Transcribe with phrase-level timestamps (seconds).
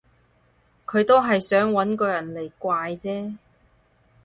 [0.87, 3.35] 佢都係想搵個人嚟怪啫